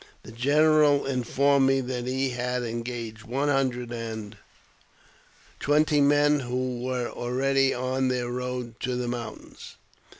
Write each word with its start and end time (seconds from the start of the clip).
The 0.23 0.31
general 0.31 1.05
informed 1.05 1.67
me 1.67 1.79
that 1.79 2.07
he 2.07 2.29
had 2.31 2.63
engaged 2.63 3.21
one 3.21 3.49
hundred 3.49 3.91
and 3.91 4.35
twenty 5.59 6.01
men, 6.01 6.39
who 6.39 6.81
were 6.81 7.07
already 7.09 7.71
on 7.71 8.07
their 8.07 8.31
road 8.31 8.79
to 8.79 8.95
the 8.95 9.07
mountains. 9.07 9.75